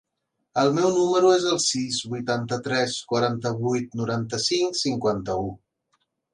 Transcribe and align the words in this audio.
El 0.61 0.71
meu 0.77 0.87
número 0.95 1.33
es 1.33 1.45
el 1.49 1.59
sis, 1.65 1.99
vuitanta-tres, 2.15 2.97
quaranta-vuit, 3.13 3.95
noranta-cinc, 4.03 4.83
cinquanta-u. 4.85 5.49